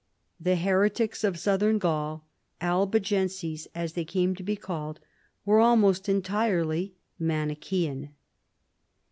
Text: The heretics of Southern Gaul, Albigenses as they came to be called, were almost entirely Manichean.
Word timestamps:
The 0.39 0.55
heretics 0.55 1.23
of 1.23 1.37
Southern 1.37 1.77
Gaul, 1.77 2.25
Albigenses 2.59 3.67
as 3.75 3.93
they 3.93 4.03
came 4.03 4.33
to 4.35 4.41
be 4.41 4.55
called, 4.55 4.99
were 5.45 5.59
almost 5.59 6.09
entirely 6.09 6.95
Manichean. 7.19 8.09